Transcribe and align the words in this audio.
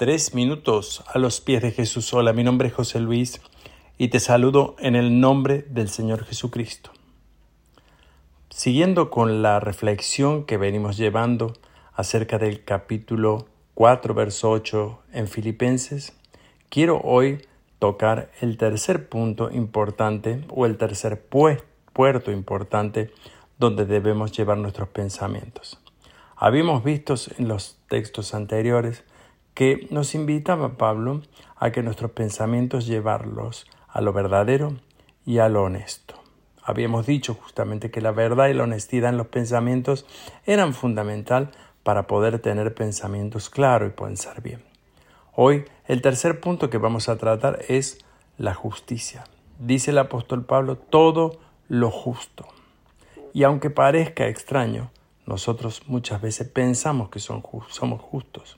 Tres 0.00 0.32
minutos 0.34 1.04
a 1.12 1.18
los 1.18 1.42
pies 1.42 1.60
de 1.60 1.72
Jesús. 1.72 2.14
Hola, 2.14 2.32
mi 2.32 2.42
nombre 2.42 2.68
es 2.68 2.74
José 2.74 3.00
Luis 3.00 3.42
y 3.98 4.08
te 4.08 4.18
saludo 4.18 4.74
en 4.78 4.96
el 4.96 5.20
nombre 5.20 5.66
del 5.68 5.90
Señor 5.90 6.24
Jesucristo. 6.24 6.90
Siguiendo 8.48 9.10
con 9.10 9.42
la 9.42 9.60
reflexión 9.60 10.46
que 10.46 10.56
venimos 10.56 10.96
llevando 10.96 11.52
acerca 11.92 12.38
del 12.38 12.64
capítulo 12.64 13.46
4, 13.74 14.14
verso 14.14 14.50
8 14.52 15.02
en 15.12 15.28
Filipenses, 15.28 16.14
quiero 16.70 17.02
hoy 17.04 17.46
tocar 17.78 18.30
el 18.40 18.56
tercer 18.56 19.06
punto 19.06 19.50
importante 19.50 20.46
o 20.48 20.64
el 20.64 20.78
tercer 20.78 21.22
puerto 21.22 22.32
importante 22.32 23.12
donde 23.58 23.84
debemos 23.84 24.32
llevar 24.32 24.56
nuestros 24.56 24.88
pensamientos. 24.88 25.78
Habíamos 26.36 26.84
visto 26.84 27.16
en 27.36 27.48
los 27.48 27.76
textos 27.86 28.32
anteriores 28.32 29.04
que 29.60 29.86
nos 29.90 30.14
invitaba 30.14 30.78
Pablo 30.78 31.20
a 31.54 31.70
que 31.70 31.82
nuestros 31.82 32.12
pensamientos 32.12 32.86
llevarlos 32.86 33.66
a 33.88 34.00
lo 34.00 34.14
verdadero 34.14 34.72
y 35.26 35.36
a 35.36 35.50
lo 35.50 35.64
honesto. 35.64 36.14
Habíamos 36.62 37.04
dicho 37.04 37.34
justamente 37.34 37.90
que 37.90 38.00
la 38.00 38.10
verdad 38.10 38.48
y 38.48 38.54
la 38.54 38.62
honestidad 38.62 39.10
en 39.10 39.18
los 39.18 39.26
pensamientos 39.26 40.06
eran 40.46 40.72
fundamental 40.72 41.50
para 41.82 42.06
poder 42.06 42.38
tener 42.38 42.74
pensamientos 42.74 43.50
claros 43.50 43.90
y 43.90 44.00
pensar 44.02 44.40
bien. 44.40 44.64
Hoy 45.36 45.66
el 45.86 46.00
tercer 46.00 46.40
punto 46.40 46.70
que 46.70 46.78
vamos 46.78 47.10
a 47.10 47.18
tratar 47.18 47.58
es 47.68 47.98
la 48.38 48.54
justicia. 48.54 49.24
Dice 49.58 49.90
el 49.90 49.98
apóstol 49.98 50.46
Pablo 50.46 50.76
todo 50.78 51.38
lo 51.68 51.90
justo. 51.90 52.48
Y 53.34 53.42
aunque 53.42 53.68
parezca 53.68 54.26
extraño, 54.26 54.90
nosotros 55.26 55.82
muchas 55.86 56.22
veces 56.22 56.48
pensamos 56.48 57.10
que 57.10 57.20
somos 57.20 58.00
justos. 58.00 58.56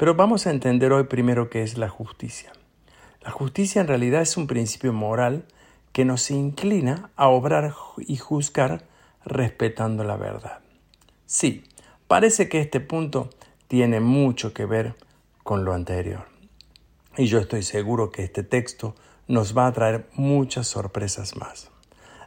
Pero 0.00 0.14
vamos 0.14 0.46
a 0.46 0.50
entender 0.50 0.94
hoy 0.94 1.04
primero 1.04 1.50
qué 1.50 1.62
es 1.62 1.76
la 1.76 1.90
justicia. 1.90 2.50
La 3.20 3.30
justicia 3.30 3.82
en 3.82 3.86
realidad 3.86 4.22
es 4.22 4.38
un 4.38 4.46
principio 4.46 4.94
moral 4.94 5.44
que 5.92 6.06
nos 6.06 6.30
inclina 6.30 7.10
a 7.16 7.28
obrar 7.28 7.74
y 7.98 8.16
juzgar 8.16 8.86
respetando 9.26 10.02
la 10.02 10.16
verdad. 10.16 10.60
Sí, 11.26 11.64
parece 12.08 12.48
que 12.48 12.62
este 12.62 12.80
punto 12.80 13.28
tiene 13.68 14.00
mucho 14.00 14.54
que 14.54 14.64
ver 14.64 14.94
con 15.42 15.66
lo 15.66 15.74
anterior. 15.74 16.24
Y 17.18 17.26
yo 17.26 17.38
estoy 17.38 17.62
seguro 17.62 18.10
que 18.10 18.24
este 18.24 18.42
texto 18.42 18.94
nos 19.28 19.54
va 19.54 19.66
a 19.66 19.72
traer 19.72 20.08
muchas 20.14 20.66
sorpresas 20.66 21.36
más. 21.36 21.70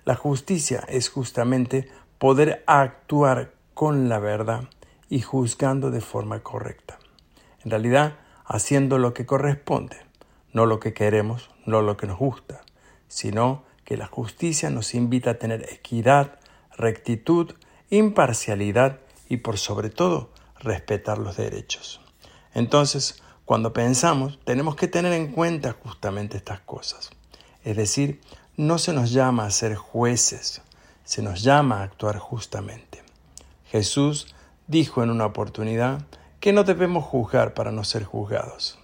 La 0.05 0.13
justicia 0.13 0.83
es 0.87 1.09
justamente 1.09 1.89
poder 2.19 2.63
actuar 2.67 3.55
con 3.73 4.09
la 4.09 4.19
verdad 4.19 4.65
y 5.09 5.21
juzgando 5.21 5.89
de 5.89 6.01
forma 6.01 6.41
correcta. 6.41 6.99
En 7.63 7.71
realidad, 7.71 8.17
haciendo 8.45 8.97
lo 8.97 9.13
que 9.13 9.25
corresponde, 9.25 9.97
no 10.51 10.65
lo 10.65 10.79
que 10.79 10.93
queremos, 10.93 11.49
no 11.65 11.81
lo 11.81 11.97
que 11.97 12.07
nos 12.07 12.19
gusta, 12.19 12.61
sino 13.07 13.63
que 13.85 13.97
la 13.97 14.07
justicia 14.07 14.69
nos 14.69 14.93
invita 14.93 15.31
a 15.31 15.39
tener 15.39 15.71
equidad, 15.71 16.39
rectitud, 16.75 17.53
imparcialidad 17.89 18.99
y 19.29 19.37
por 19.37 19.57
sobre 19.57 19.89
todo 19.89 20.31
respetar 20.59 21.17
los 21.17 21.37
derechos. 21.37 22.01
Entonces, 22.53 23.21
cuando 23.45 23.73
pensamos, 23.73 24.39
tenemos 24.45 24.75
que 24.75 24.87
tener 24.87 25.13
en 25.13 25.31
cuenta 25.31 25.73
justamente 25.73 26.37
estas 26.37 26.61
cosas. 26.61 27.11
Es 27.63 27.75
decir, 27.75 28.21
no 28.55 28.77
se 28.77 28.93
nos 28.93 29.11
llama 29.11 29.45
a 29.45 29.51
ser 29.51 29.75
jueces, 29.75 30.61
se 31.03 31.21
nos 31.21 31.43
llama 31.43 31.79
a 31.79 31.83
actuar 31.83 32.17
justamente. 32.19 33.03
Jesús 33.65 34.33
dijo 34.67 35.03
en 35.03 35.09
una 35.09 35.25
oportunidad 35.25 36.05
que 36.43 36.51
no 36.51 36.65
debemos 36.65 37.05
juzgar 37.05 37.53
para 37.53 37.71
no 37.71 37.85
ser 37.85 38.03
juzgados. 38.03 38.77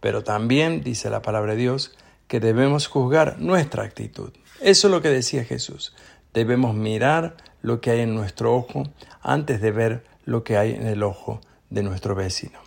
Pero 0.00 0.24
también 0.24 0.82
dice 0.82 1.08
la 1.08 1.22
palabra 1.22 1.52
de 1.52 1.58
Dios 1.58 1.96
que 2.26 2.40
debemos 2.40 2.88
juzgar 2.88 3.38
nuestra 3.38 3.84
actitud. 3.84 4.32
Eso 4.60 4.88
es 4.88 4.90
lo 4.90 5.00
que 5.02 5.10
decía 5.10 5.44
Jesús. 5.44 5.94
Debemos 6.34 6.74
mirar 6.74 7.36
lo 7.62 7.80
que 7.80 7.92
hay 7.92 8.00
en 8.00 8.16
nuestro 8.16 8.56
ojo 8.56 8.88
antes 9.22 9.60
de 9.60 9.70
ver 9.70 10.04
lo 10.24 10.42
que 10.42 10.56
hay 10.56 10.72
en 10.72 10.88
el 10.88 11.04
ojo 11.04 11.40
de 11.70 11.84
nuestro 11.84 12.16
vecino. 12.16 12.58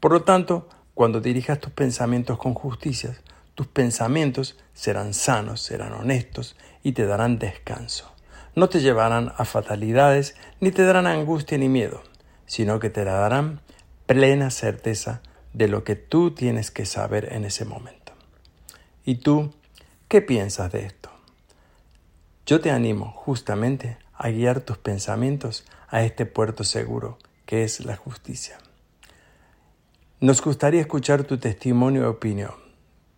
Por 0.00 0.10
lo 0.10 0.22
tanto, 0.24 0.68
cuando 0.94 1.20
dirijas 1.20 1.60
tus 1.60 1.70
pensamientos 1.70 2.36
con 2.36 2.54
justicia, 2.54 3.16
tus 3.54 3.68
pensamientos 3.68 4.58
serán 4.74 5.14
sanos, 5.14 5.62
serán 5.62 5.92
honestos 5.92 6.56
y 6.82 6.94
te 6.94 7.06
darán 7.06 7.38
descanso. 7.38 8.12
No 8.56 8.68
te 8.68 8.80
llevarán 8.80 9.32
a 9.36 9.44
fatalidades, 9.44 10.34
ni 10.58 10.72
te 10.72 10.82
darán 10.82 11.06
angustia 11.06 11.58
ni 11.58 11.68
miedo, 11.68 12.02
sino 12.48 12.80
que 12.80 12.90
te 12.90 13.04
darán 13.04 13.60
plena 14.06 14.50
certeza 14.50 15.22
de 15.52 15.68
lo 15.68 15.84
que 15.84 15.94
tú 15.94 16.32
tienes 16.32 16.72
que 16.72 16.84
saber 16.84 17.32
en 17.32 17.44
ese 17.44 17.64
momento. 17.64 18.12
¿Y 19.04 19.16
tú 19.16 19.54
qué 20.08 20.20
piensas 20.20 20.72
de 20.72 20.86
esto? 20.86 21.10
Yo 22.44 22.60
te 22.60 22.72
animo 22.72 23.12
justamente 23.12 23.98
a 24.14 24.30
guiar 24.30 24.62
tus 24.62 24.78
pensamientos 24.78 25.64
a 25.88 26.02
este 26.02 26.26
puerto 26.26 26.64
seguro 26.64 27.18
que 27.46 27.62
es 27.62 27.84
la 27.84 27.94
justicia. 27.94 28.58
Nos 30.18 30.42
gustaría 30.42 30.80
escuchar 30.80 31.22
tu 31.22 31.38
testimonio 31.38 32.02
y 32.02 32.06
opinión 32.06 32.68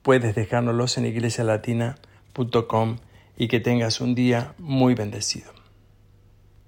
puedes 0.02 0.34
dejárnoslos 0.34 0.98
en 0.98 1.06
iglesialatina.com 1.06 2.96
y 3.36 3.48
que 3.48 3.60
tengas 3.60 4.00
un 4.00 4.14
día 4.14 4.54
muy 4.58 4.94
bendecido. 4.94 5.59